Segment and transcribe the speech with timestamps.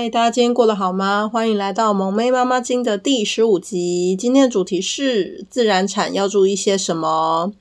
[0.00, 1.28] 嗨，大家今天过得好吗？
[1.30, 4.16] 欢迎来到萌妹妈妈经的第十五集。
[4.16, 7.52] 今天的主题是自然产要注意些什么？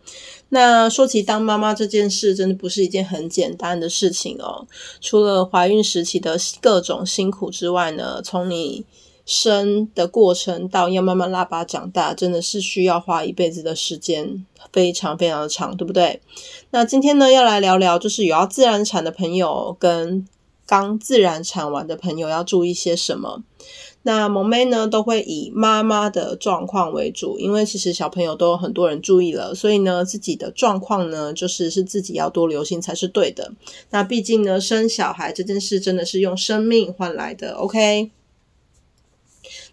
[0.48, 4.65] 那说起当妈妈这件事，真的不是一件很简单的事情哦。
[5.02, 8.85] 除了怀孕时期的各种辛苦之外呢，从你
[9.26, 16.21] 生的过程到要慢慢拉拔长大，真的是需要花一辈子的时间，非常非常的长，对不对？
[16.71, 20.26] 那今天呢，要来聊聊，就是有要自然产的朋友跟
[20.70, 23.41] 刚自然产完的朋友要注意些什么？
[24.03, 33.51] 那萌妹呢都会以妈妈的状况为主，因为其实小朋友都有很多人注意了，所以呢自己的状况呢就是是自己要多留心才是对的。
[33.89, 38.11] 那毕竟呢生小孩这件事真的是用生命换来的，OK？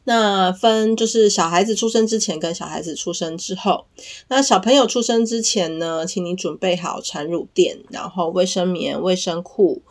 [0.05, 3.84] 那分就是小孩子出生之前跟小孩子出生之后。
[4.28, 9.83] 那小朋友出生之前呢，请你准备好产乳垫，然后卫生棉、卫生裤。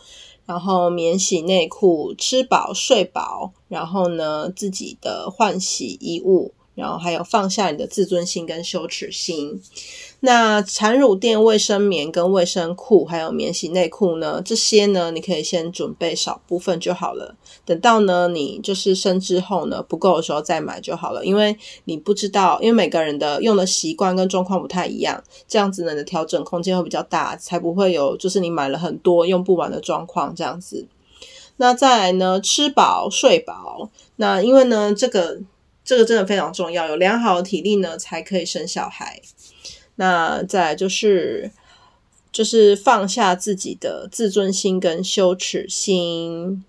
[0.45, 9.61] 然后免洗内裤，吃饱睡饱，然后呢，自己的换洗衣物，然后还有放下你的自尊心跟羞耻心。
[10.21, 14.41] 那产乳垫、卫生棉跟卫生裤，还有免洗内裤呢？
[14.43, 17.35] 这些呢，你可以先准备少部分就好了。
[17.63, 21.23] 等到呢，你就是生之后呢，不够的时候再买就好了。
[21.23, 30.87] 因为你不知道，因为每个人的用的习惯跟状况不太一样，这样子呢，你的调整空间会比较大，才不会有就是你买了很多用不完的状况这样子。
[31.57, 33.89] 那再来呢，吃饱睡饱。
[34.15, 35.39] 那因为呢，这个
[35.83, 39.21] 这个真的非常重要，有良好的体力呢，才可以生小孩。
[39.95, 41.51] 那再就是，
[42.31, 46.63] 就是放下自己的自尊心跟羞耻心。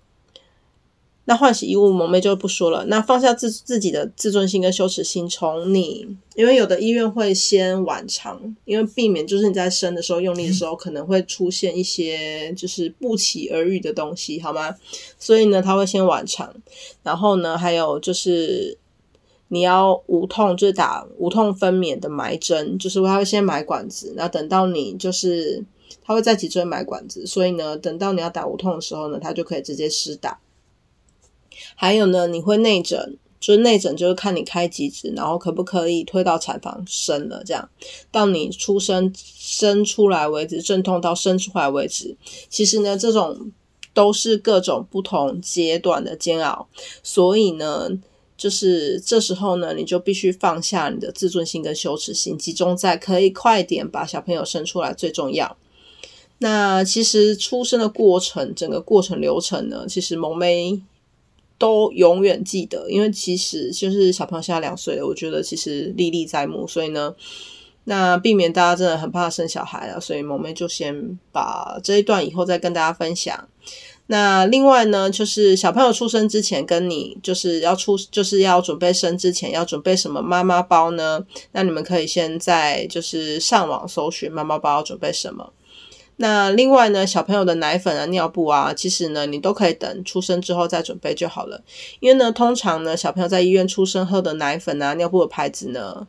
[1.25, 2.85] 那换洗衣物，萌妹就不说了。
[2.85, 14.73] 那放下自自己的自尊心跟羞耻心，从你，因为有的医院会先浣肠，因为避免就是你在生的时候用力的时候，可能会出现一些就是不期而遇的东西，好吗？
[15.19, 16.55] 所以呢，他会先浣肠，
[17.03, 18.77] 然后呢，还有就是。
[19.49, 25.63] 你要无痛，就是打无痛分娩的埋针，就是他会先埋管子，那等到你就是
[26.03, 30.39] 他会在脊椎埋管子，所以呢，等到你要打无痛的时候呢，他就可以直接施打。
[31.75, 37.69] 还有呢，你会内诊，就是内诊就是看你开几指，然后可不可以推到产房生了，这样
[38.11, 42.17] 到你出生生出来为止，阵痛到生出来为止，
[42.49, 43.51] 其实呢，这种
[43.93, 46.67] 都是各种不同阶段的煎熬，
[47.01, 47.91] 所以呢。
[48.37, 55.57] 就是这时候呢，你就必须放下你的自尊心跟羞耻心，集中在可以快点把小朋友生出来最重要。
[56.37, 60.79] 那其实出生的过程，整个过程流程呢，其实萌妹
[61.57, 66.67] 都永远记得，因为其实就是小朋友现在两岁了，我觉得其实历历在目。
[66.67, 67.15] 所以呢，
[67.85, 73.49] 那避免大家真的很怕生小孩了，所以萌妹就先把这一段以后再跟大家分享。
[74.07, 81.25] 那另外呢，就是小朋友出生之前，跟你就是要出，就是要准备生之前，要准备什么妈妈包呢？
[81.51, 85.51] 那你们可以先在就是上网搜寻妈妈包要准备什么。
[86.19, 91.61] 那另外呢，小朋友的奶粉啊、尿布啊，其实呢，你都可以等出生之后再准备就好了。
[91.99, 96.07] 因为呢，通常呢，小朋友在医院出生喝的奶粉啊、尿布的牌子呢。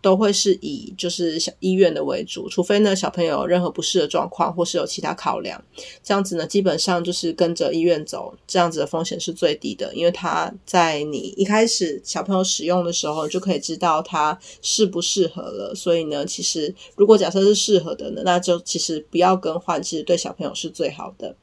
[0.00, 5.60] 都会是以就是小医院的为主，除非呢小朋友有任何不适的状况，或是有其他考量，
[6.04, 21.34] 这样子呢基本上就是跟着医院走，这样子的风险是最低的，因为他在你一开始小朋友使用的时候就可以知道他适不适合了，所以呢其实如果假设是适合的呢，那就其实不要更换，其实对小朋友是最好的。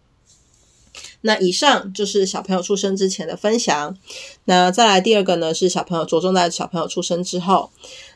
[1.21, 3.97] 那以上就是小朋友出生之前的分享，
[4.45, 7.69] 那再来第二个呢是小朋友着重在小朋友出生之后。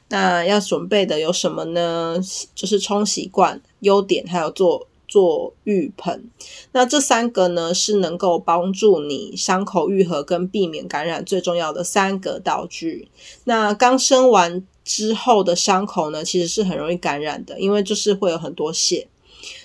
[0.10, 2.20] 那要准备的有什么呢？
[2.54, 6.30] 就是冲洗罐、优点，还有做做浴盆。
[6.72, 13.08] 那这三个呢，是能够帮助你伤口愈合跟避免感染最重要的三个道具。
[13.44, 19.08] 那刚生完之后的伤口呢，其实是很容易感染的，因为就是会有很多血。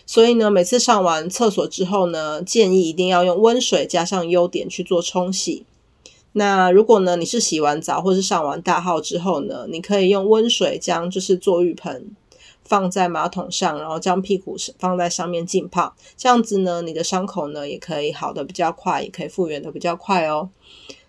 [0.07, 5.65] 所以呢，每次上完厕所之后呢，建议一定要用温水加上优点去做冲洗。
[6.37, 12.11] 那如果呢，你是洗完澡或是上完大号之后呢，你可以用温水将就是坐浴盆
[12.65, 20.51] 放在马桶上，然后将屁股放在上面浸泡，这样子呢，你的伤口呢也可以好的比较快，也可以复原的比较快哦。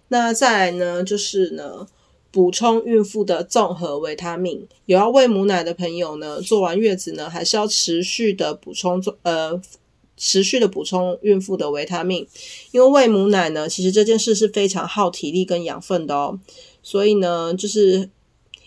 [0.10, 1.88] 那再来呢，就是呢，
[2.32, 4.68] 补充孕妇的综合维他命。
[4.86, 9.60] 有要喂母奶的朋友呢，做完月子呢，还是要持续的补充呃。
[10.18, 12.28] 持续的补充孕妇的维他命，
[12.72, 16.40] 因为喂母奶呢，其实这件事是非常耗体力跟养分的哦。
[16.82, 18.10] 所以呢，就是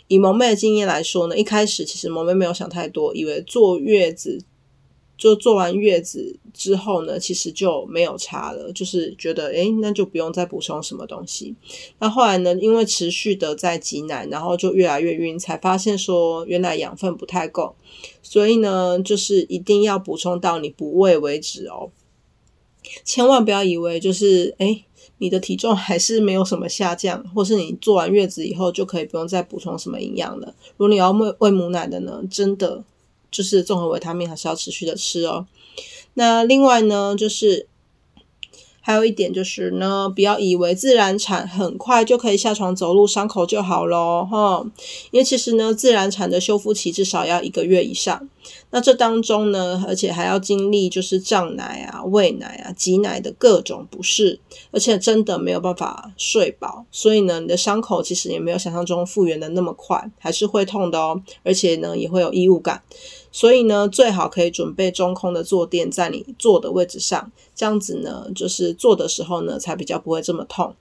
[0.09, 4.43] 以萌妹的经验来说呢，一开始其实萌妹没有想太多，以为坐月子。
[5.19, 11.57] 就做完月子之后呢，其实就没有差了，就是觉得诶，那就不用再补充什么东西。
[11.99, 17.75] 那后来呢，因为持续的在挤奶，然后就越来越晕，才发现说原来养分不太够，
[18.23, 21.91] 所以呢，就是一定要补充到你不喂为止哦。
[23.05, 24.85] 千万不要以为就是诶，
[25.19, 30.55] 你的体重还是没有什么下降，或是你做完月子以后就可以不用再补充什么营养了。
[30.77, 32.85] 如果你要喂喂母奶的呢，真的。
[33.31, 35.47] 就是综合维他命还是要持续的吃哦。
[36.15, 37.68] 那另外呢，就是。
[38.89, 44.25] 还有一点就是呢，不要以为自然产很快就可以下床走路，伤口就好咯。
[44.25, 44.65] 哈。
[45.11, 48.27] 因为其实呢，自然产的修复期至少要一个月以上。
[48.71, 54.41] 那这当中呢，而且还要经历就是胀奶啊、喂奶啊、挤奶的各种不适，
[54.71, 61.23] 而且真的没有办法睡饱，所以呢，你的伤口其实也没有想象中复原的那么快，还是会痛的哦。
[61.43, 62.83] 而且呢，也会有异物感。
[63.31, 70.75] 所以呢，最好可以准备中空的坐垫在你坐的位置上，这样子呢，就是坐的时候呢，才比较不会这么痛。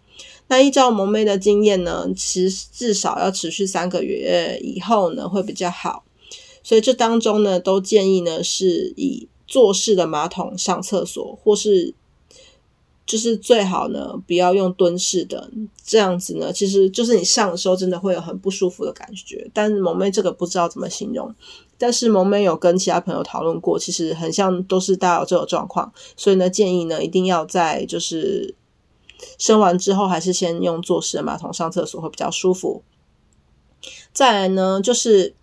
[0.47, 6.03] 那依照萌妹的经验呢，其至少要持续三个月以后呢，会比较好。
[6.63, 11.93] 所以这当中呢，都建议呢，是以坐式的马桶上厕所，或是
[13.07, 15.49] 就是最好呢，不要用蹲式的，
[15.85, 19.49] 这样子呢，其实就是你上的时候真的会有很不舒服的感觉。
[19.53, 21.33] 但是萌妹这个不知道怎么形容。
[21.77, 28.53] 但是萌妹有跟其他朋友讨论过，其实很像都是大有这种状况，所以呢，建议呢一定要在就是
[29.37, 32.83] 生完之后，还是先用坐式的马桶上厕所会比较舒服。
[34.11, 35.33] 再来呢，就是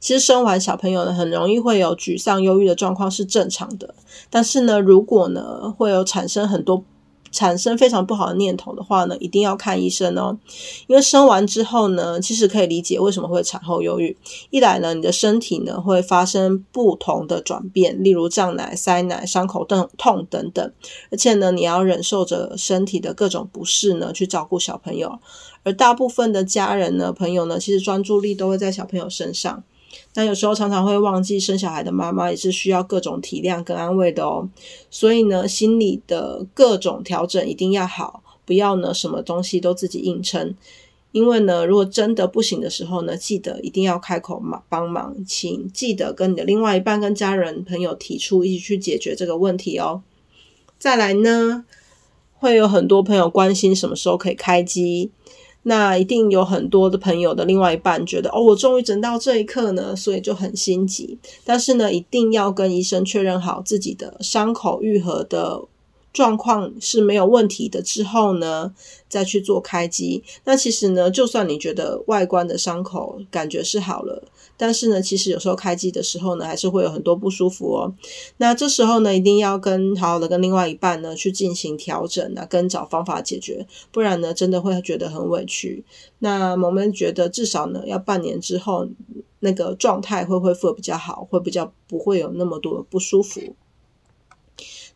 [0.00, 3.94] 其实生完小朋友呢，很容易会有沮丧、忧郁的状况是正常的，
[4.28, 6.84] 但是呢，如果呢会有产生很多。
[7.32, 10.38] 产生非常不好的念头的话呢，一定要看医生哦。
[10.86, 14.16] 因为生完之后呢，其实可以理解为什么会产后忧郁。
[14.50, 20.72] 一来呢，你的身体呢会发生不同的转变，例如胀奶、塞奶、伤口痛痛等等。
[21.10, 25.18] 而且呢，你要忍受着身体的各种不适呢，去照顾小朋友。
[25.64, 29.64] 而大部分的家人呢、朋友呢，其实专注力都会在小朋友身上。
[30.14, 34.48] 那有时候常常会忘记生小孩的妈妈也是需要各种体谅跟安慰的哦，
[34.90, 40.54] 所以呢，心理的各种调整一定要好，不要呢什么东西都自己硬撑，
[41.12, 50.02] 因为呢，如果真的不行的时候呢，记得一定要开口嘛帮忙，请记得跟你的另外一半跟家人朋友提出一起去解决这个问题哦。
[50.78, 51.64] 再来呢，
[52.34, 55.10] 会有很多朋友关心什么时候可以开机。
[55.64, 61.16] 那一定有很多的朋友的另外一半觉得哦，我终于等到这一刻呢，所以就很心急。
[61.44, 65.62] 但是呢，一定要跟医生确认好自己的伤口愈合的
[66.12, 68.74] 状况是没有问题的之后呢，
[69.08, 70.22] 再去做开机。
[70.44, 74.22] 那其实呢，就算你觉得外观的伤口感觉是好了，
[74.62, 77.92] 但是呢，其实有时候开机的时候呢，还是会有很多不舒服哦。
[78.36, 85.84] 那这时候呢，一定要跟好好的跟另外一半呢去进行调整啊，跟找方法解决，不然呢，真的会觉得很委屈。
[86.20, 88.86] 那我们觉得至少呢，要半年之后
[89.40, 93.56] 那个状态会恢复得比较好，会比较不会有那么多不舒服。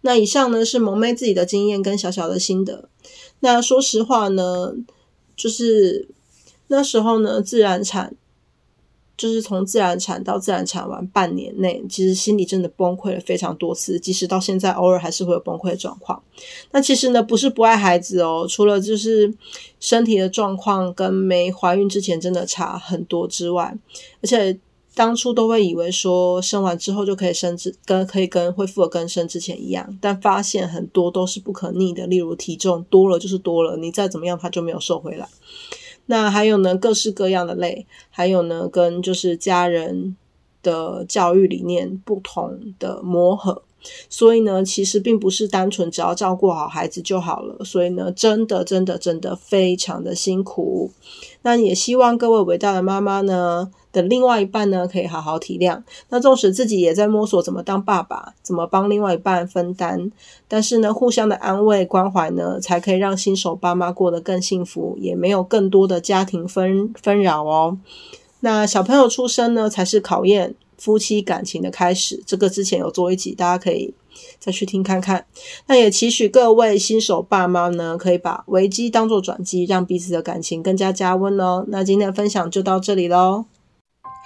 [0.02, 2.88] 那以上呢是萌妹自己的经验跟小小的心得。
[3.40, 4.76] 那说实话呢，
[5.34, 6.08] 就是
[6.68, 8.14] 那时候呢，自然产
[9.16, 16.22] 就是从自然产到自然产完半年内，其实心里真的崩溃了非常多次，即使到现在偶尔还是会有崩溃的状况。
[16.70, 19.32] 那其实呢，不是不爱孩子哦，除了就是
[19.80, 23.76] 身体的状况跟没怀孕之前真的差很多之外，
[24.22, 24.58] 而且。
[24.96, 27.54] 当初都会以为说生完之后就可以生
[27.84, 35.28] 跟可以跟恢复的跟生之前一样，但发现很多都是不可逆的，例如体重多了就是多了，你再怎么样它就没有瘦回来。
[36.06, 40.16] 那还有呢，各式各样的累，还有呢，跟就是家人
[40.62, 43.62] 的教育理念不同的磨合，
[44.08, 47.64] 所以呢，其实并不是单纯只要照顾好孩子就好了。
[47.64, 50.90] 所以呢，真的真的真的非常的辛苦。
[51.42, 55.82] 那也希望各位伟大的妈妈呢的另外一半呢，可以好好体谅。
[56.10, 60.12] 那纵使自己也在摸索怎么当爸爸，怎么帮另外一半分担，
[60.46, 67.78] 但是呢，互相的安慰关怀呢，才可以让新手爸妈过得更幸福，也没有更多的家庭纷纷扰哦。
[68.40, 72.22] 那小朋友出生呢，才是考验夫妻感情的开始。
[72.26, 73.94] 这个之前有做一集，大家可以。
[74.38, 75.26] 再去听看看，
[75.66, 81.66] 那也期许各位新手爸妈呢，可以把危机当作转机，让彼此的感情更加加温哦。
[81.68, 83.44] 那今天的分享就到这里喽。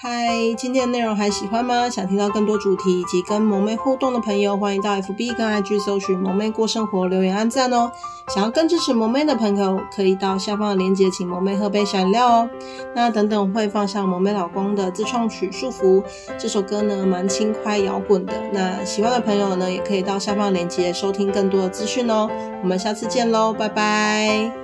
[0.03, 1.87] 嗨，今天的内容还喜欢吗？
[1.91, 7.93] 想听到更多主题以及跟萌妹互动的朋友，欢迎到 FB 跟 IG 搜寻“萌妹过生活”留言按赞哦。
[8.35, 12.49] 想要更支持萌妹的朋友，可以到下方的链接请萌妹喝杯小饮料哦。
[12.95, 16.01] 那等等会放上萌妹老公的自创曲《束缚》
[16.39, 18.33] 这首歌呢，蛮轻快摇滚的。
[18.55, 22.27] 那喜欢的朋友呢，也可以到下方的链接收听更多的资讯哦。
[22.63, 24.60] 我们下次见喽，拜拜。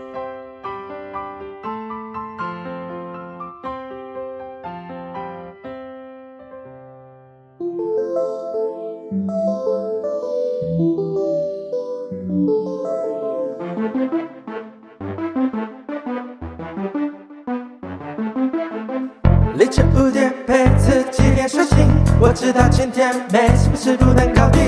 [22.36, 24.62] 知道今天没什么事不能搞定。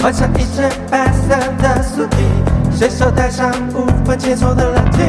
[0.00, 5.00] 换上一身白色的素衣，随手带上五分轻松的冷气。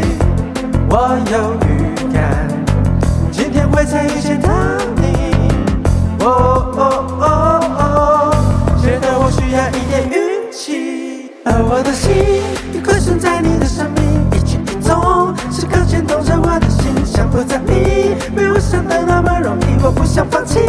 [0.89, 2.45] 我有预感，
[3.31, 4.49] 今天会再遇见到
[4.97, 5.33] 你。
[6.19, 8.35] 哦哦哦哦，
[8.83, 12.43] 觉得我需要一点运气，而我的心
[12.73, 20.59] 已困损在你的生命，一举一动时刻牵动着我的心，想不在意，没有想的那么容易，我不想放弃。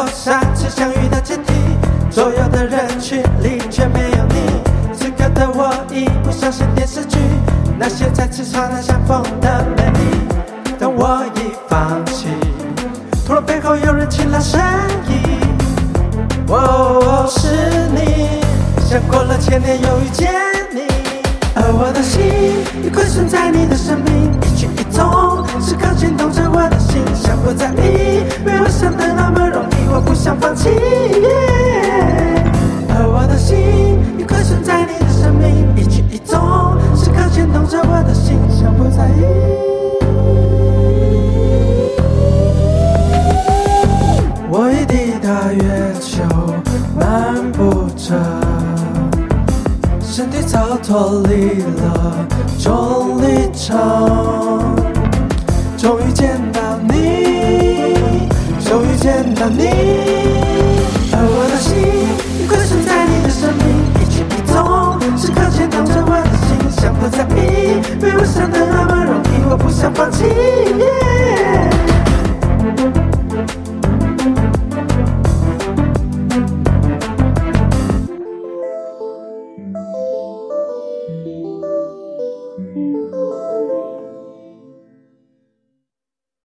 [0.00, 1.52] 过上次相遇的阶梯，
[2.10, 4.94] 左右的人群里却没有你。
[4.94, 7.18] 此刻的我已不相信电视剧，
[7.78, 10.00] 那些再次刹那相逢的美丽，
[10.78, 12.28] 但我已放弃。
[13.26, 14.58] 突然背后有人轻拉声
[15.06, 15.14] 音，
[16.48, 17.48] 哦，是
[17.94, 18.40] 你，
[18.88, 20.32] 像过了千年又遇见
[20.72, 20.80] 你，
[21.54, 22.22] 而我的心
[22.82, 30.70] 已困损在你的生命，一举一动时刻牵动着我的心，想不在意，没有想的那么容易，我不想放弃。
[32.88, 33.56] 而我的心
[34.18, 39.24] 已困损在你的生命，一举一动时刻牵动着我的心，想不在意。
[44.52, 46.22] 我已抵达月球，
[46.98, 48.14] 漫步着，
[50.02, 52.26] 身体早脱离了
[52.58, 54.19] 重力场，